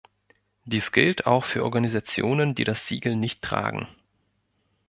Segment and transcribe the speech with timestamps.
[0.65, 3.87] Dies gilt auch für Organisationen, die das Siegel nicht tragen.